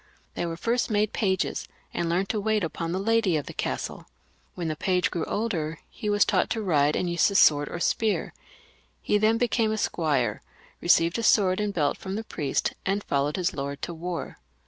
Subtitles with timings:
[0.33, 4.07] They were first made pages, and learned to wait upon the lady of the castle.
[4.55, 7.79] When the page grew older he was taught to ride and use the sword or
[7.79, 8.33] spear.
[8.99, 10.41] He then became a squire,
[10.81, 14.39] received a sword and belt from the priest, and followed his lord to war.